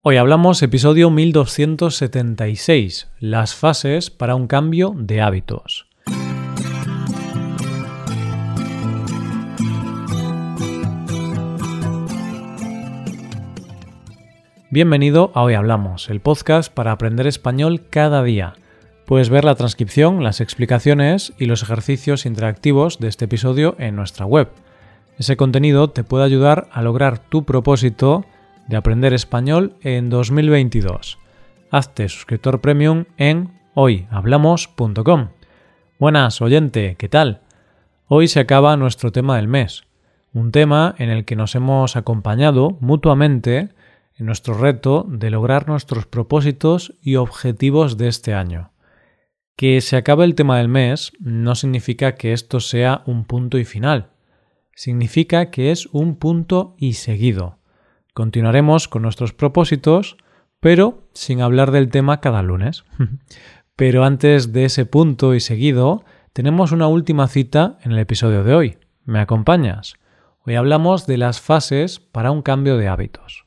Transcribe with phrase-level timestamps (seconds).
[0.00, 5.88] Hoy hablamos episodio 1276, las fases para un cambio de hábitos.
[14.70, 18.54] Bienvenido a Hoy Hablamos, el podcast para aprender español cada día.
[19.04, 24.26] Puedes ver la transcripción, las explicaciones y los ejercicios interactivos de este episodio en nuestra
[24.26, 24.48] web.
[25.18, 28.24] Ese contenido te puede ayudar a lograr tu propósito
[28.68, 31.18] de aprender español en 2022.
[31.70, 35.28] Hazte suscriptor premium en hoyhablamos.com.
[35.98, 37.40] Buenas, oyente, ¿qué tal?
[38.06, 39.84] Hoy se acaba nuestro tema del mes,
[40.32, 43.70] un tema en el que nos hemos acompañado mutuamente
[44.16, 48.72] en nuestro reto de lograr nuestros propósitos y objetivos de este año.
[49.56, 53.64] Que se acabe el tema del mes no significa que esto sea un punto y
[53.64, 54.10] final,
[54.74, 57.57] significa que es un punto y seguido
[58.18, 60.16] Continuaremos con nuestros propósitos,
[60.58, 62.84] pero sin hablar del tema cada lunes.
[63.76, 66.02] pero antes de ese punto y seguido,
[66.32, 68.78] tenemos una última cita en el episodio de hoy.
[69.04, 69.94] ¿Me acompañas?
[70.44, 73.44] Hoy hablamos de las fases para un cambio de hábitos.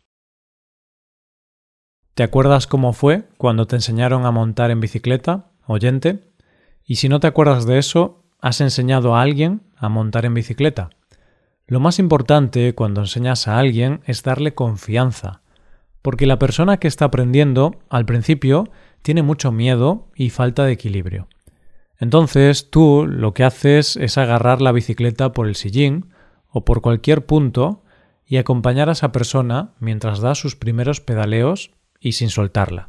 [2.13, 6.31] ¿Te acuerdas cómo fue cuando te enseñaron a montar en bicicleta, oyente?
[6.85, 10.91] Y si no te acuerdas de eso, ¿has enseñado a alguien a montar en bicicleta?
[11.72, 15.39] Lo más importante cuando enseñas a alguien es darle confianza,
[16.02, 18.69] porque la persona que está aprendiendo al principio
[19.03, 21.30] tiene mucho miedo y falta de equilibrio.
[21.97, 26.08] Entonces tú lo que haces es agarrar la bicicleta por el sillín
[26.50, 27.85] o por cualquier punto
[28.25, 32.88] y acompañar a esa persona mientras da sus primeros pedaleos y sin soltarla.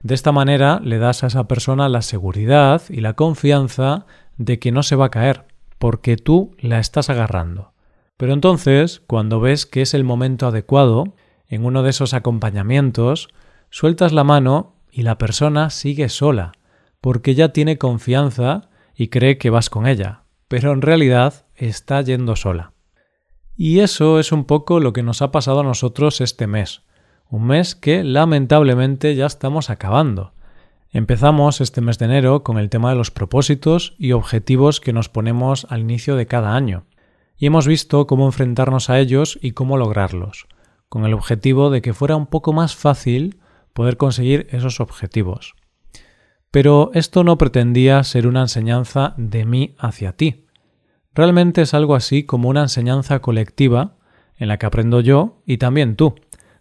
[0.00, 4.06] De esta manera le das a esa persona la seguridad y la confianza
[4.38, 5.44] de que no se va a caer,
[5.78, 7.75] porque tú la estás agarrando.
[8.16, 11.14] Pero entonces, cuando ves que es el momento adecuado,
[11.48, 13.28] en uno de esos acompañamientos,
[13.70, 16.52] sueltas la mano y la persona sigue sola,
[17.00, 22.36] porque ya tiene confianza y cree que vas con ella, pero en realidad está yendo
[22.36, 22.72] sola.
[23.54, 26.82] Y eso es un poco lo que nos ha pasado a nosotros este mes,
[27.28, 30.32] un mes que lamentablemente ya estamos acabando.
[30.90, 35.10] Empezamos este mes de enero con el tema de los propósitos y objetivos que nos
[35.10, 36.86] ponemos al inicio de cada año
[37.38, 40.46] y hemos visto cómo enfrentarnos a ellos y cómo lograrlos,
[40.88, 43.40] con el objetivo de que fuera un poco más fácil
[43.72, 45.54] poder conseguir esos objetivos.
[46.50, 50.46] Pero esto no pretendía ser una enseñanza de mí hacia ti.
[51.14, 53.96] Realmente es algo así como una enseñanza colectiva
[54.38, 56.14] en la que aprendo yo y también tú.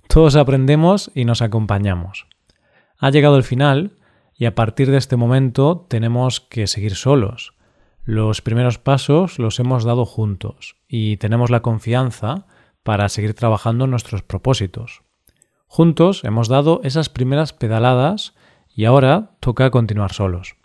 [0.07, 2.27] Todos aprendemos y nos acompañamos.
[2.97, 3.97] Ha llegado el final
[4.37, 7.54] y a partir de este momento tenemos que seguir solos,
[8.05, 12.45] los primeros pasos los hemos dado juntos y tenemos la confianza
[12.83, 15.01] para seguir trabajando nuestros propósitos.
[15.65, 18.35] Juntos hemos dado esas primeras pedaladas
[18.69, 20.55] y ahora toca continuar solos.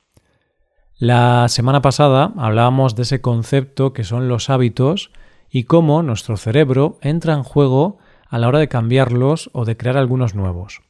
[0.98, 5.10] La semana pasada hablábamos de ese concepto que son los hábitos
[5.48, 7.96] y cómo nuestro cerebro entra en juego
[8.28, 10.82] a la hora de cambiarlos o de crear algunos nuevos.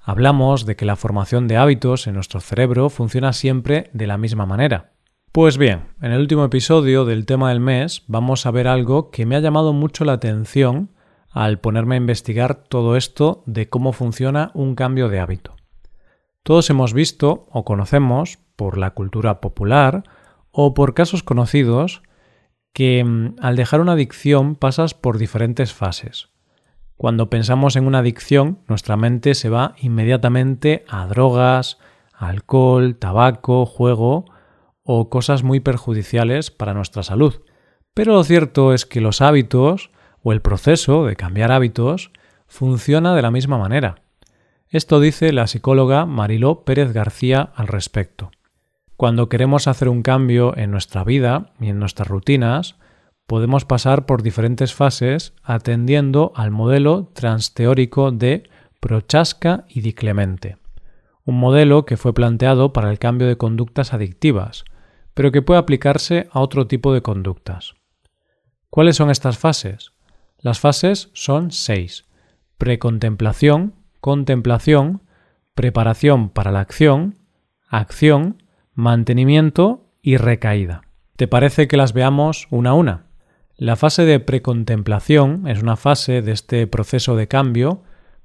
[0.00, 4.46] Hablamos de que la formación de hábitos en nuestro cerebro funciona siempre de la misma
[4.46, 4.92] manera.
[5.32, 9.24] Pues bien, en el último episodio del tema del mes vamos a ver algo que
[9.24, 10.90] me ha llamado mucho la atención
[11.30, 15.56] al ponerme a investigar todo esto de cómo funciona un cambio de hábito.
[16.42, 20.02] Todos hemos visto o conocemos, por la cultura popular
[20.50, 22.02] o por casos conocidos,
[22.74, 26.28] que mm, al dejar una adicción pasas por diferentes fases.
[26.98, 31.78] Cuando pensamos en una adicción, nuestra mente se va inmediatamente a drogas,
[32.12, 34.26] alcohol, tabaco, juego
[34.84, 37.42] o cosas muy perjudiciales para nuestra salud.
[37.94, 39.90] Pero lo cierto es que los hábitos
[40.22, 42.10] o el proceso de cambiar hábitos
[42.46, 43.96] funciona de la misma manera.
[44.68, 48.30] Esto dice la psicóloga Mariló Pérez García al respecto.
[48.96, 52.76] Cuando queremos hacer un cambio en nuestra vida y en nuestras rutinas,
[53.26, 58.48] podemos pasar por diferentes fases atendiendo al modelo transteórico de
[58.80, 60.56] Prochaska y Di Clemente,
[61.24, 64.64] un modelo que fue planteado para el cambio de conductas adictivas,
[65.14, 67.74] pero que puede aplicarse a otro tipo de conductas.
[68.70, 69.92] ¿Cuáles son estas fases?
[70.38, 72.06] Las fases son seis.
[72.58, 75.02] Precontemplación, contemplación,
[75.54, 77.18] preparación para la acción,
[77.68, 78.42] acción,
[78.74, 80.82] mantenimiento y recaída.
[81.16, 83.06] ¿Te parece que las veamos una a una?
[83.56, 87.82] La fase de precontemplación es una fase de este proceso de cambio,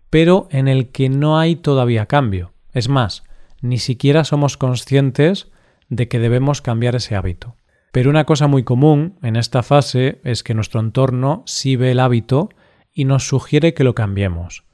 [0.09, 2.53] pero en el que no hay todavía cambio.
[2.71, 3.23] Es más,
[3.61, 5.51] ni siquiera somos conscientes
[5.89, 7.55] de que debemos cambiar ese hábito.
[7.91, 11.99] Pero una cosa muy común en esta fase es que nuestro entorno sí ve el
[11.99, 12.49] hábito
[12.93, 14.65] y nos sugiere que lo cambiemos.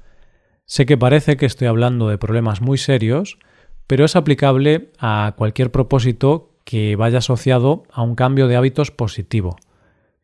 [0.65, 3.37] Sé que parece que estoy hablando de problemas muy serios,
[3.87, 9.57] pero es aplicable a cualquier propósito que vaya asociado a un cambio de hábitos positivo,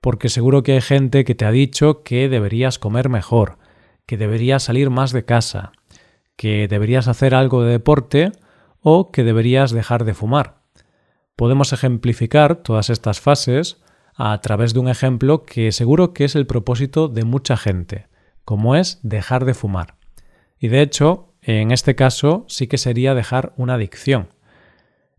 [0.01, 3.57] porque seguro que hay gente que te ha dicho que deberías comer mejor,
[4.05, 5.73] que deberías salir más de casa,
[6.35, 8.31] que deberías hacer algo de deporte
[8.81, 10.58] o que deberías dejar de fumar.
[11.39, 13.81] Podemos ejemplificar todas estas fases
[14.13, 18.07] a través de un ejemplo que seguro que es el propósito de mucha gente,
[18.43, 19.95] como es dejar de fumar.
[20.59, 24.27] Y de hecho, en este caso sí que sería dejar una adicción.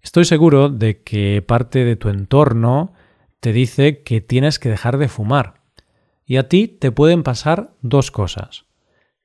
[0.03, 2.93] Estoy seguro de que parte de tu entorno
[3.41, 5.63] te dice que tienes que dejar de fumar.
[6.27, 8.67] Y a ti te pueden pasar dos cosas.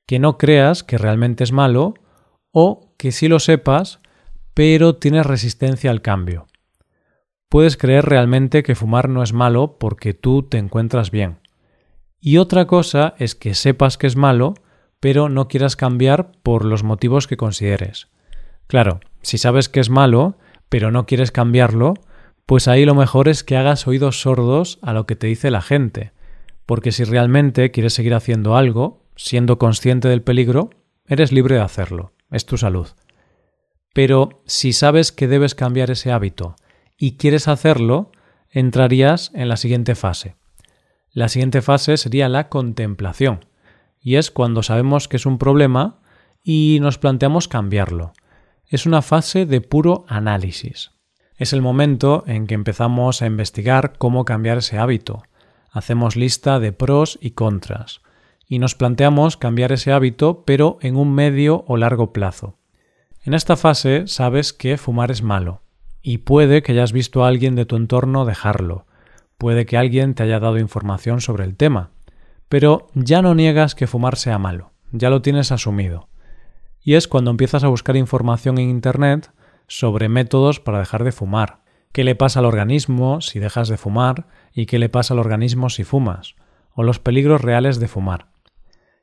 [0.06, 1.92] Que no creas que realmente es malo
[2.52, 4.00] o que sí lo sepas,
[4.54, 6.46] pero tienes resistencia al cambio.
[7.48, 11.38] Puedes creer realmente que fumar no es malo porque tú te encuentras bien.
[12.20, 14.54] Y otra cosa es que sepas que es malo,
[14.98, 18.08] pero no quieras cambiar por los motivos que consideres.
[18.66, 20.38] Claro, si sabes que es malo,
[20.68, 21.94] pero no quieres cambiarlo,
[22.46, 25.62] pues ahí lo mejor es que hagas oídos sordos a lo que te dice la
[25.62, 26.12] gente,
[26.64, 30.70] porque si realmente quieres seguir haciendo algo, siendo consciente del peligro,
[31.06, 32.88] eres libre de hacerlo, es tu salud.
[33.94, 36.56] Pero si sabes que debes cambiar ese hábito
[36.96, 38.12] y quieres hacerlo,
[38.50, 40.36] entrarías en la siguiente fase.
[41.12, 43.44] La siguiente fase sería la contemplación,
[44.00, 46.00] y es cuando sabemos que es un problema
[46.42, 48.12] y nos planteamos cambiarlo
[48.68, 50.92] es una fase de puro análisis.
[51.36, 55.22] Es el momento en que empezamos a investigar cómo cambiar ese hábito.
[55.70, 58.00] Hacemos lista de pros y contras.
[58.48, 62.58] Y nos planteamos cambiar ese hábito pero en un medio o largo plazo.
[63.24, 65.62] En esta fase sabes que fumar es malo.
[66.06, 68.86] Y puede que hayas visto a alguien de tu entorno dejarlo.
[69.38, 71.90] Puede que alguien te haya dado información sobre el tema.
[72.48, 74.70] Pero ya no niegas que fumar sea malo.
[74.92, 76.08] Ya lo tienes asumido
[76.86, 79.32] y es cuando empiezas a buscar información en Internet
[79.66, 81.58] sobre métodos para dejar de fumar,
[81.90, 85.68] qué le pasa al organismo si dejas de fumar y qué le pasa al organismo
[85.68, 86.36] si fumas,
[86.74, 88.28] o los peligros reales de fumar.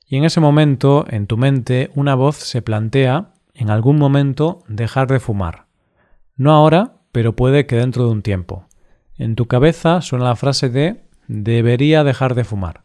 [0.07, 5.09] Y en ese momento, en tu mente, una voz se plantea, en algún momento, dejar
[5.09, 5.62] de fumar.
[6.43, 8.67] No ahora, pero puede que dentro de un tiempo.
[9.17, 12.83] En tu cabeza suena la frase de debería dejar de fumar.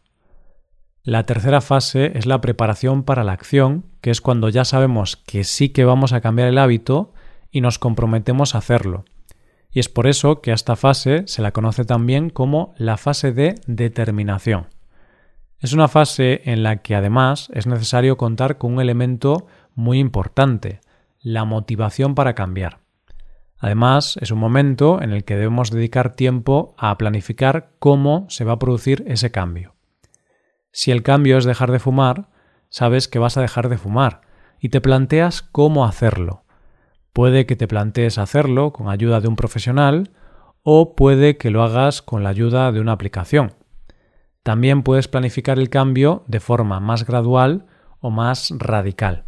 [1.02, 5.42] La tercera fase es la preparación para la acción, que es cuando ya sabemos que
[5.42, 7.12] sí que vamos a cambiar el hábito
[7.50, 9.04] y nos comprometemos a hacerlo.
[9.72, 13.32] Y es por eso que a esta fase se la conoce también como la fase
[13.32, 14.68] de determinación.
[15.58, 20.80] Es una fase en la que además es necesario contar con un elemento muy importante,
[21.20, 22.86] la motivación para cambiar.
[23.58, 28.52] Además, es un momento en el que debemos dedicar tiempo a planificar cómo se va
[28.52, 29.74] a producir ese cambio.
[30.70, 32.28] Si el cambio es dejar de fumar,
[32.68, 34.20] sabes que vas a dejar de fumar
[34.60, 36.44] y te planteas cómo hacerlo.
[37.12, 40.12] Puede que te plantees hacerlo con ayuda de un profesional
[40.62, 43.54] o puede que lo hagas con la ayuda de una aplicación.
[44.44, 47.66] También puedes planificar el cambio de forma más gradual
[48.00, 49.24] o más radical.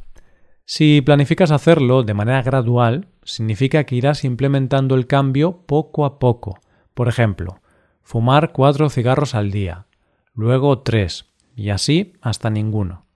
[0.65, 6.59] Si planificas hacerlo de manera gradual, significa que irás implementando el cambio poco a poco.
[6.95, 7.61] Por ejemplo,
[8.03, 9.87] fumar cuatro cigarros al día,
[10.35, 13.07] luego tres, y así hasta ninguno.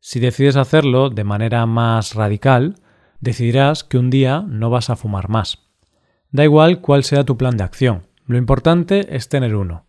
[0.00, 2.76] Si decides hacerlo de manera más radical,
[3.20, 5.68] decidirás que un día no vas a fumar más.
[6.30, 9.84] Da igual cuál sea tu plan de acción, lo importante es tener uno.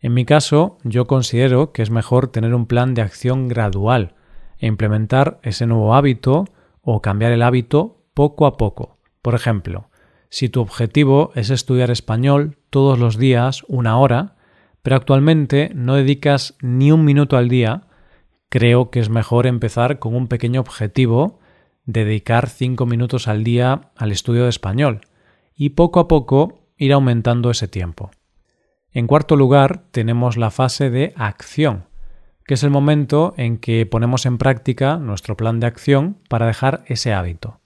[0.00, 4.14] En mi caso, yo considero que es mejor tener un plan de acción gradual
[4.58, 6.46] e implementar ese nuevo hábito
[6.80, 8.99] o cambiar el hábito poco a poco.
[9.22, 9.90] Por ejemplo,
[10.28, 14.36] si tu objetivo es estudiar español todos los días una hora,
[14.82, 17.82] pero actualmente no dedicas ni un minuto al día,
[18.48, 21.40] creo que es mejor empezar con un pequeño objetivo,
[21.84, 25.00] dedicar cinco minutos al día al estudio de español
[25.54, 28.10] y poco a poco ir aumentando ese tiempo.
[28.92, 31.84] En cuarto lugar, tenemos la fase de acción,
[32.44, 36.82] que es el momento en que ponemos en práctica nuestro plan de acción para dejar
[36.86, 37.60] ese hábito.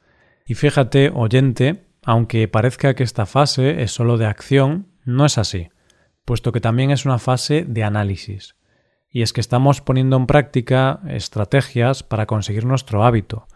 [0.46, 5.68] Y fíjate, oyente, aunque parezca que esta fase es solo de acción, no es así
[6.24, 8.56] puesto que también es una fase de análisis.
[9.10, 13.46] Y es que estamos poniendo en práctica estrategias para conseguir nuestro hábito.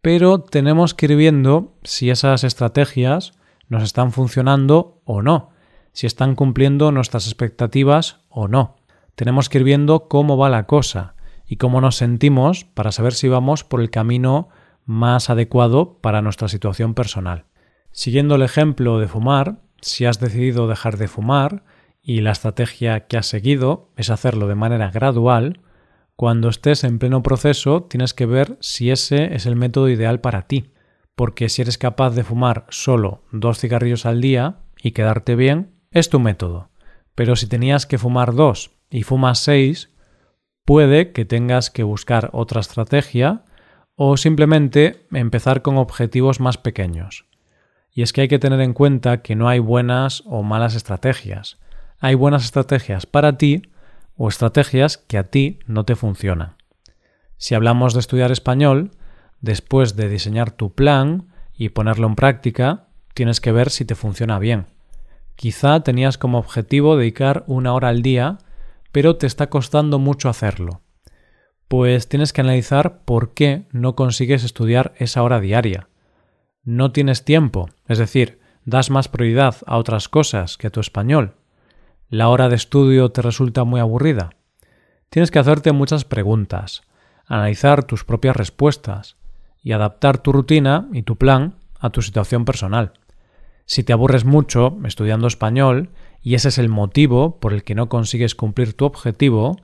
[0.00, 3.32] Pero tenemos que ir viendo si esas estrategias
[3.68, 5.50] nos están funcionando o no,
[5.92, 8.76] si están cumpliendo nuestras expectativas o no.
[9.14, 11.14] Tenemos que ir viendo cómo va la cosa
[11.46, 14.48] y cómo nos sentimos para saber si vamos por el camino
[14.84, 17.46] más adecuado para nuestra situación personal.
[17.90, 21.64] Siguiendo el ejemplo de fumar, si has decidido dejar de fumar,
[22.02, 25.60] y la estrategia que has seguido es hacerlo de manera gradual,
[26.16, 30.42] Cuando estés en pleno proceso, tienes que ver si ese es el método ideal para
[30.42, 30.70] ti,
[31.16, 36.10] porque si eres capaz de fumar solo dos cigarrillos al día y quedarte bien, es
[36.10, 36.70] tu método.
[37.16, 39.92] Pero si tenías que fumar dos y fumas seis,
[40.64, 43.44] puede que tengas que buscar otra estrategia
[43.96, 47.26] o simplemente empezar con objetivos más pequeños.
[47.92, 51.58] Y es que hay que tener en cuenta que no hay buenas o malas estrategias.
[52.00, 53.62] Hay buenas estrategias para ti
[54.16, 56.56] o estrategias que a ti no te funcionan.
[57.36, 58.90] Si hablamos de estudiar español,
[59.40, 64.38] después de diseñar tu plan y ponerlo en práctica, tienes que ver si te funciona
[64.38, 64.66] bien.
[65.36, 68.38] Quizá tenías como objetivo dedicar una hora al día,
[68.92, 70.83] pero te está costando mucho hacerlo.
[71.68, 75.88] Pues tienes que analizar por qué no consigues estudiar esa hora diaria.
[76.62, 81.34] No tienes tiempo, es decir, das más prioridad a otras cosas que a tu español.
[82.08, 84.30] La hora de estudio te resulta muy aburrida.
[85.10, 86.82] Tienes que hacerte muchas preguntas,
[87.26, 89.16] analizar tus propias respuestas
[89.62, 92.92] y adaptar tu rutina y tu plan a tu situación personal.
[93.66, 95.90] Si te aburres mucho estudiando español
[96.20, 99.56] y ese es el motivo por el que no consigues cumplir tu objetivo,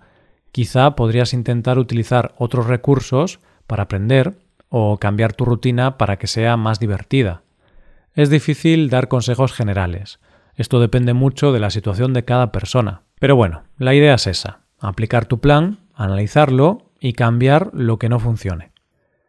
[0.52, 4.38] quizá podrías intentar utilizar otros recursos para aprender
[4.68, 7.42] o cambiar tu rutina para que sea más divertida.
[8.14, 10.20] Es difícil dar consejos generales.
[10.56, 13.02] Esto depende mucho de la situación de cada persona.
[13.18, 18.18] Pero bueno, la idea es esa, aplicar tu plan, analizarlo y cambiar lo que no
[18.18, 18.72] funcione.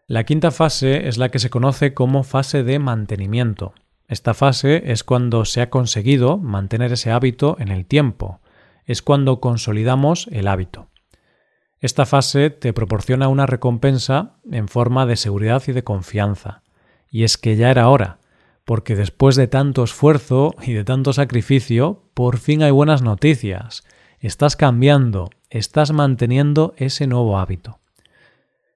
[0.07, 3.73] La quinta fase es la que se conoce como fase de mantenimiento.
[4.07, 8.41] Esta fase es cuando se ha conseguido mantener ese hábito en el tiempo,
[8.85, 10.90] es cuando consolidamos el hábito.
[11.81, 16.61] Esta fase te proporciona una recompensa en forma de seguridad y de confianza.
[17.09, 18.19] Y es que ya era hora,
[18.65, 23.83] porque después de tanto esfuerzo y de tanto sacrificio, por fin hay buenas noticias.
[24.19, 27.79] Estás cambiando, estás manteniendo ese nuevo hábito.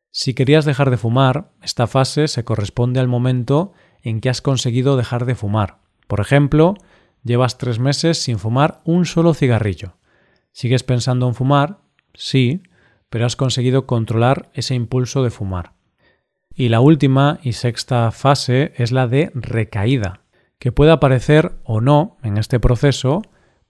[0.10, 4.98] Si querías dejar de fumar, esta fase se corresponde al momento en que has conseguido
[4.98, 5.78] dejar de fumar.
[6.08, 6.74] Por ejemplo,
[7.24, 9.98] llevas tres meses sin fumar un solo cigarrillo.
[10.54, 11.80] ¿Sigues pensando en fumar?
[12.16, 12.64] Sí,
[13.16, 15.72] pero has conseguido controlar ese impulso de fumar.
[16.54, 20.20] Y la última y sexta fase es la de recaída,
[20.60, 23.22] que puede aparecer o no en este proceso,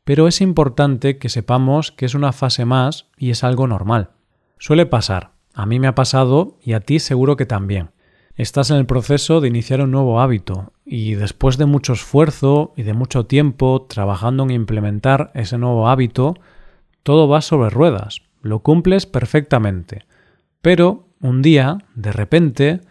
[0.04, 4.10] pero es importante que sepamos que es una fase más y es algo normal.
[4.58, 7.92] Suele pasar, a mí me ha pasado y a ti seguro que también.
[8.34, 12.82] Estás en el proceso de iniciar un nuevo hábito y después de mucho esfuerzo y
[12.82, 16.34] de mucho tiempo trabajando en implementar ese nuevo hábito,
[17.04, 20.06] todo va sobre ruedas, lo cumples perfectamente.
[20.62, 22.82] Pero un día, de repente,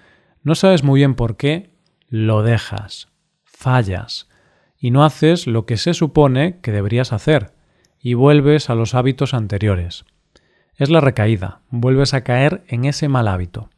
[0.42, 1.70] no sabes muy bien por qué,
[2.08, 3.06] lo dejas,
[3.44, 4.28] fallas,
[4.76, 7.52] y no haces lo que se supone que deberías hacer,
[8.00, 10.04] y vuelves a los hábitos anteriores.
[10.75, 13.70] Es la recaída, vuelves a caer en ese mal hábito.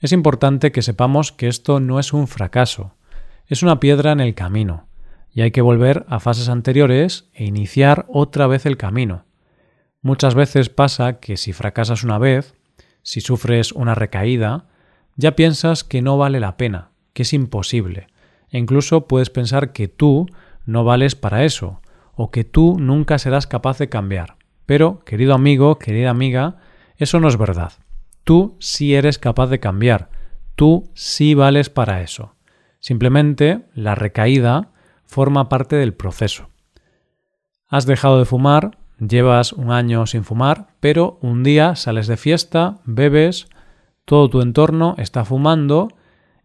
[0.00, 2.96] Es importante que sepamos que esto no es un fracaso,
[3.46, 4.88] es una piedra en el camino,
[5.32, 9.29] y hay que volver a fases anteriores e iniciar otra vez el camino.
[10.02, 12.54] Muchas veces pasa que si fracasas una vez,
[13.02, 14.66] si sufres una recaída,
[15.16, 18.06] ya piensas que no vale la pena, que es imposible,
[18.48, 20.26] e incluso puedes pensar que tú
[20.64, 21.80] no vales para eso,
[22.14, 24.36] o que tú nunca serás capaz de cambiar.
[24.66, 26.56] Pero, querido amigo, querida amiga,
[26.96, 27.72] eso no es verdad.
[28.24, 30.10] Tú sí eres capaz de cambiar.
[30.54, 32.34] Tú sí vales para eso.
[32.78, 34.72] Simplemente la recaída
[35.04, 36.50] forma parte del proceso.
[37.68, 42.80] Has dejado de fumar, llevas un año sin fumar, pero un día sales de fiesta,
[42.84, 43.48] bebes,
[44.04, 45.88] todo tu entorno está fumando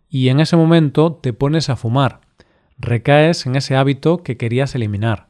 [0.09, 2.21] y en ese momento te pones a fumar.
[2.77, 5.27] Recaes en ese hábito que querías eliminar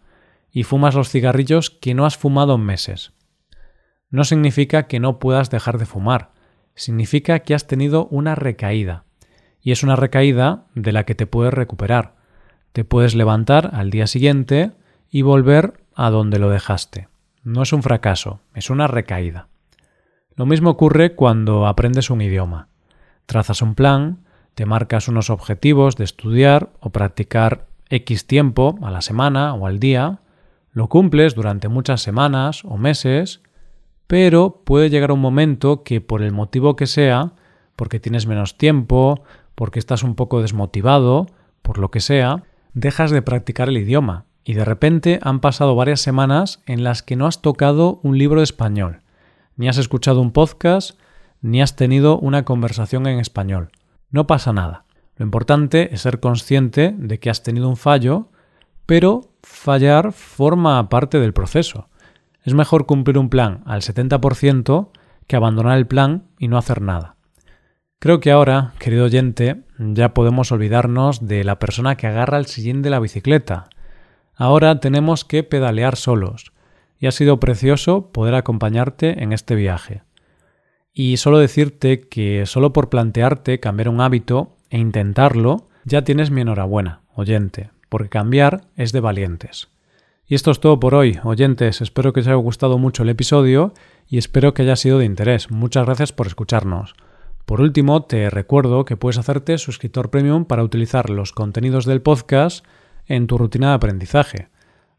[0.51, 3.13] y fumas los cigarrillos que no has fumado en meses.
[4.10, 6.32] No significa que no puedas dejar de fumar,
[6.75, 9.03] significa que has tenido una recaída.
[9.62, 12.15] Y es una recaída de la que te puedes recuperar.
[12.72, 14.72] Te puedes levantar al día siguiente
[15.10, 17.08] y volver a donde lo dejaste.
[17.46, 19.48] No es un fracaso, es una recaída.
[20.36, 22.68] Lo mismo ocurre cuando aprendes un idioma.
[23.28, 24.25] Trazas un plan,
[24.56, 29.80] te marcas unos objetivos de estudiar o practicar X tiempo a la semana o al
[29.80, 30.20] día,
[30.74, 33.42] lo cumples durante muchas semanas o meses
[34.08, 37.34] pero puede llegar un momento que por el motivo que sea,
[37.75, 39.24] porque tienes menos tiempo,
[39.56, 41.28] porque estás un poco desmotivado,
[41.62, 46.00] por lo que sea, dejas de practicar el idioma y de repente han pasado varias
[46.00, 49.02] semanas en las que no has tocado un libro de español,
[49.58, 51.00] ni has escuchado un podcast,
[51.42, 53.72] ni has tenido una conversación en español.
[54.12, 54.86] No pasa nada.
[55.18, 58.30] Lo importante es ser consciente de que has tenido un fallo,
[58.86, 61.90] pero fallar forma parte del proceso.
[62.44, 64.90] Es mejor cumplir un plan al 70%
[65.25, 67.16] que abandonar el plan y no hacer nada.
[68.00, 72.84] Creo que ahora, querido oyente, ya podemos olvidarnos de la persona que agarra el sillín
[72.84, 73.70] de la bicicleta.
[74.36, 76.51] Ahora tenemos que pedalear solos,
[77.00, 80.04] y ha sido precioso poder acompañarte en este viaje.
[80.94, 86.42] Y solo decirte que solo por plantearte cambiar un hábito e intentarlo, ya tienes mi
[86.42, 89.68] enhorabuena, oyente, porque cambiar es de valientes.
[90.27, 91.82] Y esto es todo por hoy, oyentes.
[91.82, 93.74] Espero que os haya gustado mucho el episodio
[94.08, 95.51] y espero que haya sido de interés.
[95.51, 96.96] Muchas gracias por escucharnos.
[97.46, 102.65] Por último, te recuerdo que puedes hacerte suscriptor premium para utilizar los contenidos del podcast
[103.08, 104.50] en tu rutina de aprendizaje.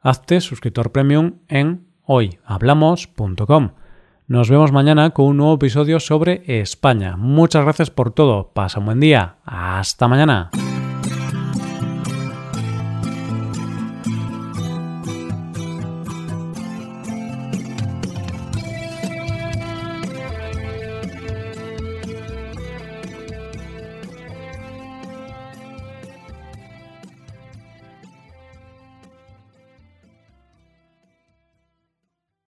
[0.00, 3.70] Hazte suscriptor premium en hoyhablamos.com.
[4.28, 7.16] Nos vemos mañana con un nuevo episodio sobre España.
[7.16, 8.50] Muchas gracias por todo.
[8.52, 9.36] Pasa un buen día.
[9.44, 10.50] Hasta mañana.